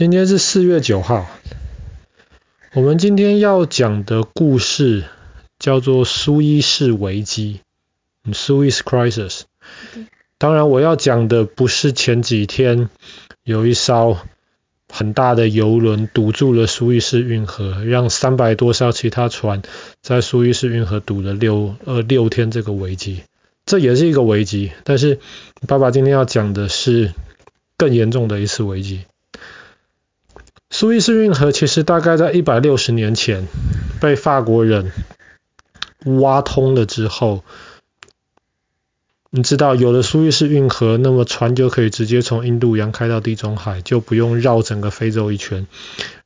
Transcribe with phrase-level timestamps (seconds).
[0.00, 1.26] 今天是四月九号，
[2.72, 5.04] 我们今天要讲的故事
[5.58, 7.60] 叫做苏伊士危机
[8.24, 9.42] （Suez Crisis）。
[10.38, 12.88] 当然，我要讲的不是前几天
[13.44, 14.16] 有一艘
[14.88, 19.60] 很大的油轮堵住了苏伊士运河，让三百多艘其他船
[20.00, 23.20] 在苏伊士运河堵了六呃六天这个危机。
[23.66, 25.20] 这也是一个危机，但是
[25.68, 27.12] 爸爸今天要讲的是
[27.76, 29.02] 更严重的一次危机。
[30.70, 33.46] 苏伊士运河其实大概在一百六十年前
[34.00, 34.92] 被法国人
[36.04, 37.44] 挖通了之后，
[39.30, 45.66] 你知道有了苏伊士运河，那么船就可以直接从印度洋开到地中海，就不用绕整个非洲一圈。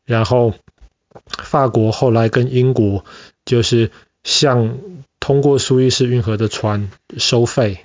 [0.04, 0.54] 然后
[1.26, 3.04] 法国后来跟英国
[3.46, 3.90] 就是
[4.22, 4.78] 向
[5.20, 7.80] 通过苏伊士运河的船收费，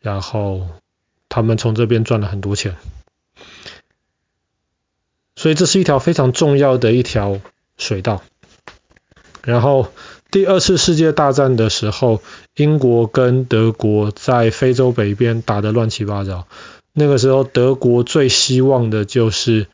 [0.00, 0.66] 然后
[1.28, 2.76] 他们从这边赚了很多钱。
[5.40, 7.40] 所以这是一条非常重要的一条
[7.78, 8.20] 水道。
[9.42, 9.88] 然后
[10.30, 12.20] 第二次世界大战的时候，
[12.56, 16.46] 英国跟德国在非洲北边打得乱七八糟。
[16.92, 19.68] 那个时候，德国最希望的就是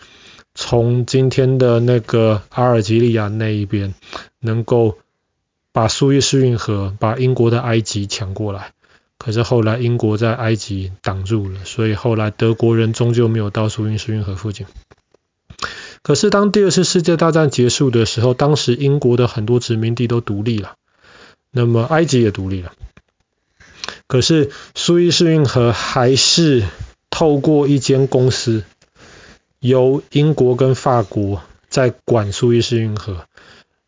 [0.55, 3.93] 从今天的那个阿尔及利亚那一边，
[4.39, 4.97] 能够
[5.73, 8.71] 把苏伊士运河、把英国的埃及抢过来。
[9.19, 14.65] 可是后来英国在埃及挡住了，所以后来德国人终究没有到苏伊士运河附近。
[16.07, 20.77] 可是当第二次世界大战结束的时候，当时英国的很多殖民地都独立了，
[21.51, 22.73] 那么埃及也独立了。
[24.07, 26.63] 可是苏伊士运河还是
[27.11, 28.63] 透过一间公司，
[29.59, 33.27] 由英国跟法国在管苏伊士运河，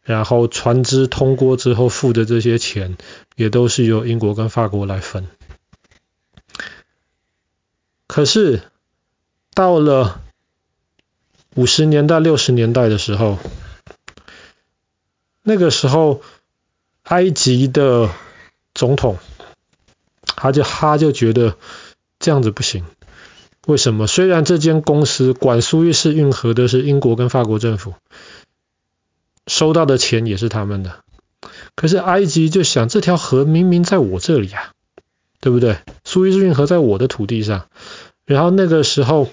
[0.02, 2.96] 然后船只通过之后付的这些钱，
[3.36, 5.28] 也都是由英国跟法国来分。
[8.08, 8.62] 可是
[9.54, 10.20] 到了
[11.58, 13.36] 五十年代、六十年代的时候，
[15.42, 16.22] 那个时候，
[17.02, 18.10] 埃及的
[18.74, 19.18] 总统，
[20.36, 21.56] 他就他就觉得
[22.20, 22.84] 这样子不行。
[23.66, 24.06] 为什么？
[24.06, 27.94] 虽然这间公司管苏伊士运河的是英国跟法国政府，
[29.48, 31.00] 收到的钱也是他们的，
[31.74, 34.74] 可是埃及就想，这条河明明在我这里啊，
[35.40, 35.78] 对不对？
[36.04, 37.66] 苏伊士运河在我的土地上，
[38.26, 39.28] 然后那个时候。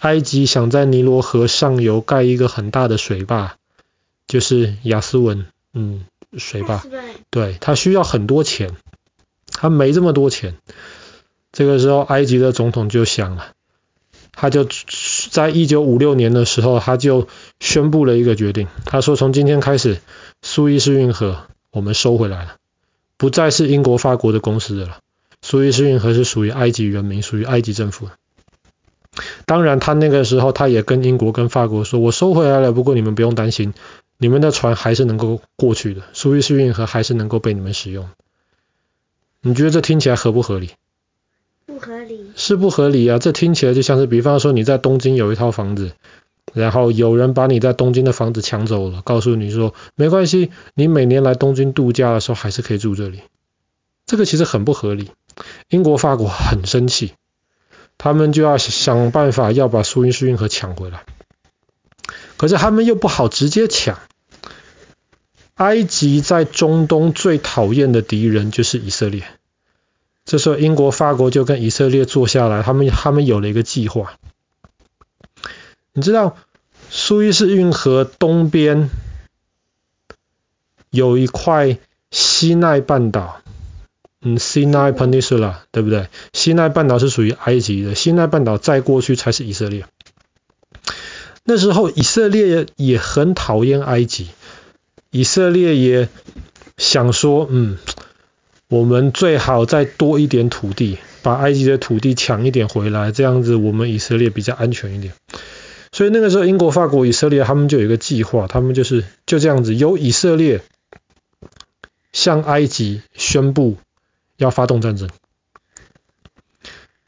[0.00, 3.56] 埃及想在尼罗河上游盖一个很大的水坝，
[4.26, 6.04] 就是亚斯文，嗯，
[6.36, 6.82] 水坝。
[7.30, 8.76] 对，他需要很多钱，
[9.50, 10.54] 他没这么多钱。
[11.50, 13.52] 这个时候，埃及的总统就想了，
[14.32, 14.68] 他就
[15.30, 17.26] 在一九五六年的时候，他就
[17.58, 20.00] 宣布了一个决定，他说：“从今天开始，
[20.42, 22.56] 苏伊士运河我们收回来了，
[23.16, 24.98] 不再是英国、法国的公司的了，
[25.42, 28.12] 苏伊士运河是属于埃及人民，属于埃及政府的。”
[29.46, 33.74] 当然，他那个时候他也跟英国跟法国说：“我收回来了，不过你们不用担心，
[34.16, 38.08] 你们的船还是能够过去的，苏伊士运河还是能够被你们使用。”
[39.40, 40.70] 你觉得这听起来合不合理？
[41.66, 42.32] 不合理。
[42.34, 43.18] 是不合理啊！
[43.18, 45.92] 这听起来就像是，比方说你在东京有一套房子，
[46.52, 53.20] 然后有人把你在东京的房子抢走了，告诉你说：“没关系，你每年来东京度假的时候还是可以住这里。”
[54.06, 55.10] 这个其实很不合理。
[55.68, 57.12] 英国、法国很生气。
[57.98, 61.04] 他们就要想办法要把苏伊士运河抢回来，
[62.36, 63.98] 可是他们又不好直接抢。
[65.56, 69.24] 埃及在中东最讨厌的敌人就是以色列，
[70.24, 74.14] 这时候英国、法国就跟以色列坐下来，他们他们有了一个计划。
[75.92, 76.36] 你知道
[76.90, 78.88] 苏伊士运河东边
[80.90, 81.78] 有一块
[82.12, 83.42] 西奈半岛。
[84.20, 86.08] 嗯，Sinai Peninsula 对不对？
[86.38, 89.86] 西奈半岛是属于埃及的，西奈半岛再过去才是以色列。
[91.42, 94.28] 那时候以色列也很讨厌埃及，
[95.10, 96.08] 以色列也
[96.76, 97.76] 想说，嗯，
[98.68, 105.14] 我们最好再多一点土地，把埃及的土地抢一点回来，这样子我们以色列比较安全一点。
[105.90, 110.60] 所以那个时候，英国、法国、以色列他们就有一个计划，他们就是就这样子，由以色列
[112.12, 113.76] 向埃及宣布。
[114.38, 115.10] 要发动战争。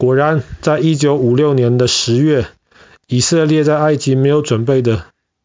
[0.01, 2.47] 果然，在一九五六年的十月，
[3.07, 5.05] 以色列在埃及没有准备的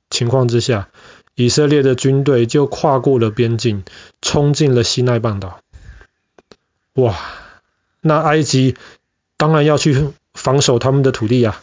[0.10, 0.88] 情况之下，
[1.36, 3.84] 以色列的军队就跨过了边境，
[4.22, 5.60] 冲进了西奈半岛。
[6.94, 7.18] 哇！
[8.00, 8.78] 那埃及
[9.36, 11.60] 当然要去防守他们的土地呀，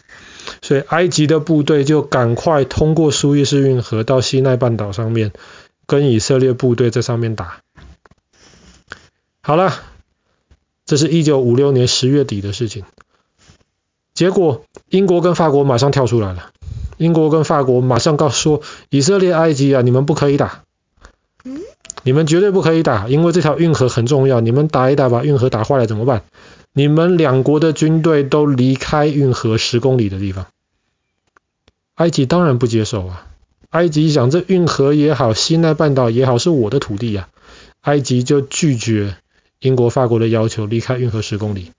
[0.60, 5.32] 所以埃及的部队就赶快通过苏伊士运河到西奈半岛上面，
[5.86, 7.62] 跟以色列部队在上面打。
[9.40, 9.82] 好了。
[10.92, 12.84] 这是一九五六年十月底的事情，
[14.12, 16.50] 结果英国跟法国马上跳出来了。
[16.98, 20.64] 英国跟法国马上告诉说，以色列、埃及啊，你们不可以打，
[22.02, 26.24] 你们绝对不可以打，因为这条运河很重要，你们打一打把运河打坏了怎么办？
[26.74, 30.48] 你们两国的军队都离开运河十公里的地方。
[31.94, 33.26] 埃及当然不接受啊，
[33.70, 37.30] 埃及想这运河也好，西奈半岛也好，是我的土地呀，
[37.80, 39.16] 埃及就拒绝
[39.62, 41.70] 英国、法国的要求，离开运河十公里。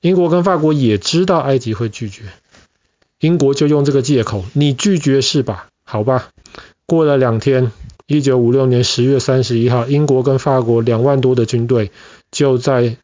[0.00, 2.24] 英国跟法国也知道埃及会拒绝，
[3.20, 5.68] 英国就用这个借口，你拒绝是吧？
[5.84, 6.30] 好吧。
[6.84, 7.70] 过了两天，
[8.08, 11.92] 一九五六年十月三十一号，英国跟法国两万多的军队
[12.32, 12.96] 就在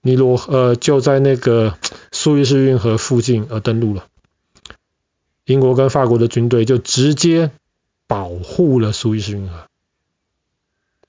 [0.00, 1.76] 尼罗呃就在那个
[2.10, 4.06] 苏伊士运河附近而登陆了。
[5.44, 7.50] 英国跟法国的军队就直接
[8.06, 9.66] 保护了苏伊士运河，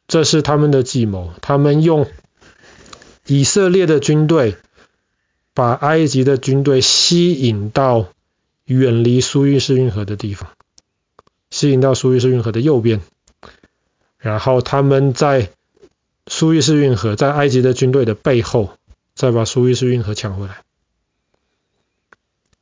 [0.08, 1.34] 这是他们的计谋。
[1.42, 2.08] 他们用
[3.26, 4.58] 以色列的军队。
[5.58, 8.10] 把埃及的军队吸引到
[8.66, 10.50] 远离苏伊士运河的地方，
[11.50, 13.00] 吸引到苏伊士运河的右边，
[14.18, 15.52] 然后他们在
[16.28, 18.74] 苏伊士运河在埃及的军队的背后，
[19.14, 20.58] 再把苏伊士运河抢回来。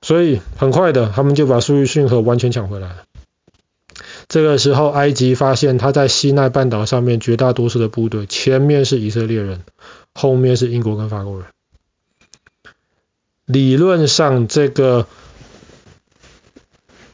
[0.03, 3.05] 所以很快的，他们就把苏伊士运河完全抢回来了。
[4.33, 9.61] 这个时候，埃及发现他在西奈半岛上面绝大多数的部队，前面是以色列人，
[10.15, 11.45] 后面是英国跟法国人。
[13.45, 15.05] 理论上，这个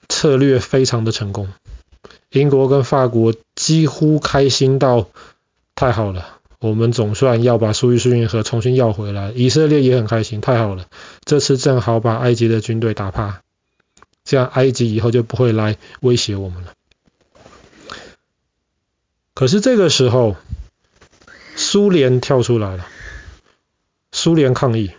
[0.08, 1.50] 策略非常的成功。
[2.30, 5.10] 英国跟法国几乎开心到
[5.76, 6.26] 太好了，
[6.62, 9.34] 我们总算要把苏伊士运河重新要回来。
[9.36, 10.86] 以色列也很开心，太好了，
[11.26, 13.42] 这次正好把埃及的军队打趴，
[14.24, 16.72] 这样埃及以后就不会来威胁我们了。
[19.40, 20.36] 可是这个时候，
[21.56, 22.86] 苏联跳出来了，
[24.12, 24.92] 苏联抗议。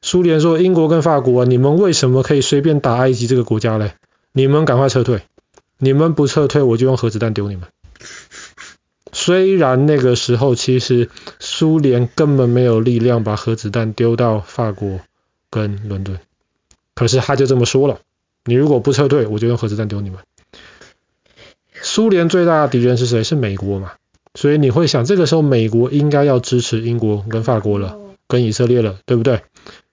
[0.00, 3.92] 苏联说：“英国跟法国，你们为什么可以随便打埃及这个国家嘞？
[4.32, 5.20] 你们赶快撤退！
[5.76, 7.68] 你们不撤退，我就用核子弹丢你们。”
[9.12, 15.00] 虽然那个时候其实苏联根本没有力量把核子弹丢到法国
[15.50, 16.18] 跟伦敦，
[16.94, 18.00] 可是他就这么说了
[18.46, 20.20] ：“你如果不撤退，我就用核子弹丢你们。”
[21.94, 23.22] 苏联最大的敌人是谁？
[23.22, 23.92] 是美国嘛？
[24.34, 29.42] 所以你会想，这个时候美国应该要支持英国跟法国了，跟以色列了，对不对？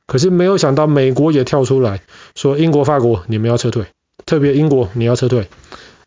[0.05, 2.01] 可是没有想到，美国也跳出来
[2.35, 3.87] 说：“英国、法国，你们要撤退。
[4.25, 5.49] 特别英国，你要撤退。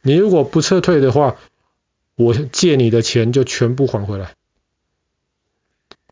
[0.01, 1.37] 你如果不撤退的话，
[2.15, 4.33] 我借你的钱就全部还回来。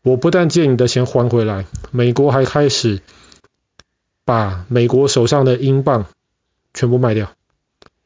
[0.03, 3.01] 我不但借你的钱还回来，美国还开始
[4.25, 6.05] 把美国手上的英镑
[6.71, 7.31] 全部卖掉。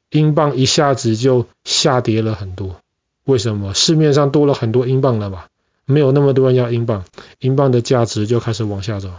[0.10, 2.82] 英镑一下子就下跌了很多。
[3.24, 3.74] 为什么？
[3.74, 5.50] 市面上多了很多英镑了吧？
[5.86, 7.06] 没有那么多人要英镑，
[7.40, 9.12] 英镑的价值就开始往下走。”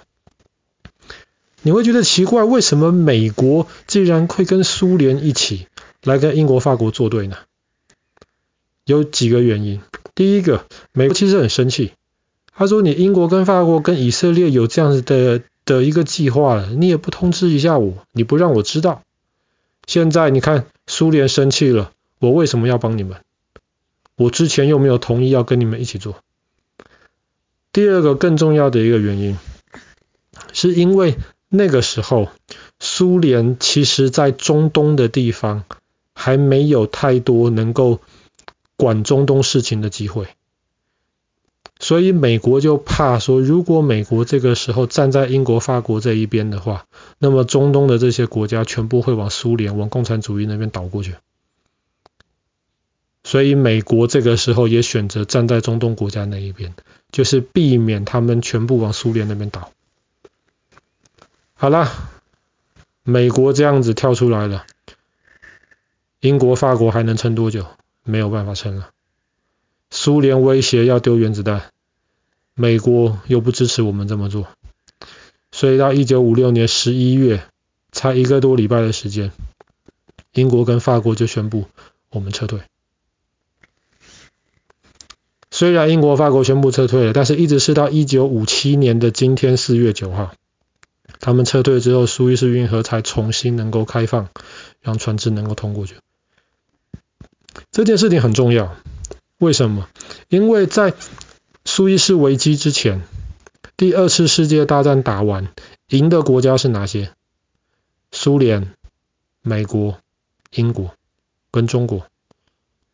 [1.63, 5.67] 你会觉得奇怪，为什么美国竟然会跟苏联一起
[6.05, 7.37] 来跟英国、法国作对呢？
[8.85, 9.81] 有几个原因。
[10.15, 11.93] 第一个，美国其实很生气，
[12.55, 19.03] 他说：“你英国跟法国跟以色列有这样子的的一个计划了，你也不通知一下我，你不让我知道。
[19.87, 23.21] 现在你看，苏联生气了，我为什么要帮你们？
[24.17, 26.23] 我之前又没有同意要跟你们一起做。”
[27.73, 29.37] 第二个更重要的一个原因，
[30.53, 31.17] 是因为。
[31.49, 32.29] 那个时候，
[32.81, 35.63] 苏联其实在中东的地方
[36.13, 38.01] 还没有太多能够
[38.77, 40.27] 管中东事情的机会，
[41.87, 46.85] 所以美国就怕说，如果美国这个时候站在英国、法国这一边的话，
[47.21, 51.15] 那么中东的这些国家全部会往苏联、往共产主义那边倒过去。
[53.23, 56.75] 所以美国这个时候也选择站在中东国家那一边，
[57.13, 59.71] 就是避免他们全部往苏联那边倒。
[61.55, 61.93] 好了，
[63.05, 64.67] 美国这样子跳出来了，
[66.19, 67.65] 英国、法国还能撑多久？
[68.03, 68.91] 没有办法撑了。
[69.89, 71.71] 苏联威胁要丢原子弹，
[72.59, 74.49] 美国又不支持我们这么做，
[75.53, 77.45] 所以到一九五六年十一月，
[77.93, 79.31] 才一个多礼拜的时间，
[80.33, 81.67] 英国跟法国就宣布
[82.09, 82.61] 我们撤退。
[85.51, 90.33] 虽然英国、法国宣布撤退了，但是一直是到一九五七年的今天四月九号。
[91.21, 94.31] 他们撤退之后，苏伊士运河才重新能够开放，
[94.81, 95.97] 让船只能够通过去。
[97.71, 98.77] 这件事情很重要，
[99.39, 99.89] 为什么？
[100.29, 100.95] 因为在
[101.77, 103.03] 苏伊士危机之前，
[103.77, 105.49] 第二次世界大战打完，
[105.91, 107.11] 赢的国家是哪些？
[108.11, 108.73] 苏联、
[109.43, 109.99] 美国、
[110.55, 110.95] 英国
[111.51, 112.07] 跟中国。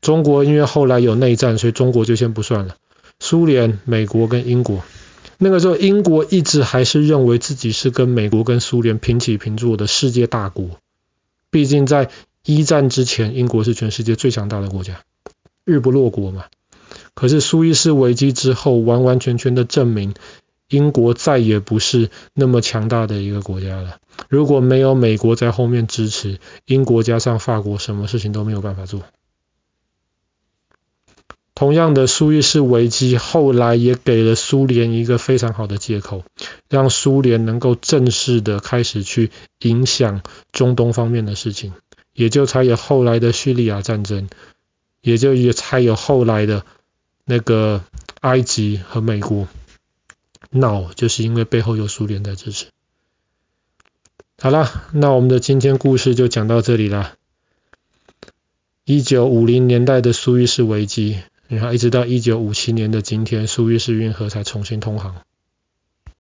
[0.01, 2.75] 中国因为后来有内战，所以中国就先不算了。
[3.21, 4.83] 苏联、美国跟英国。
[5.39, 10.71] 那个时候，英国一直还是认为自己是跟美国跟苏联平起平坐的世界大国，
[11.53, 12.11] 毕竟在
[12.45, 15.05] 一战之前，英国是全世界最强大的国家，
[15.65, 16.47] 日不落国嘛。
[17.15, 20.15] 可是苏伊士危机之后，完完全全的证明，
[20.69, 23.99] 英国再也不是那么强大的一个国家了。
[24.29, 29.03] 如果没有美国在后面支持，英国加上法国，什么事情都没有办法做。
[31.55, 36.25] 同样的，苏伊士危机后来也给了苏联一个非常好的借口，
[36.69, 39.31] 让苏联能够正式的开始去
[39.61, 41.73] 影响中东方面的事情，
[42.15, 44.29] 也就才有后来的叙利亚战争，
[45.03, 46.65] 也就也才有后来的
[47.33, 47.83] 那个
[48.21, 49.49] 埃及和美国
[50.51, 52.67] 闹，就是因为背后有苏联在支持。
[54.39, 57.15] 好了，那我们的今天故事就讲到这里了。
[58.85, 61.23] 一九五零年代的苏伊士危机。
[61.49, 65.23] 然后一直到一九五七年的今天，苏伊士运河才重新通航。